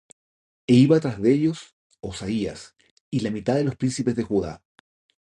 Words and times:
E 0.71 0.73
iba 0.85 0.97
tras 1.03 1.21
de 1.21 1.29
ellos 1.35 1.59
Osaías, 1.99 2.73
y 3.11 3.19
la 3.19 3.29
mitad 3.29 3.53
de 3.53 3.63
los 3.65 3.75
príncipes 3.75 4.15
de 4.15 4.23
Judá, 4.23 4.63